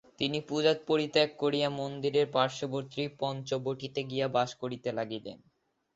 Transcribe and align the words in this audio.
তিনি 0.19 0.39
পূজা 0.49 0.73
পরিত্যাগ 0.87 1.29
করিয়া 1.39 1.69
মন্দিরের 1.79 2.27
পার্শ্ববর্তী 2.31 3.03
পঞ্চবটীতে 3.19 4.01
গিয়া 4.11 4.27
বাস 4.35 4.49
করিতে 4.61 4.89
লাগিলেন। 4.91 5.37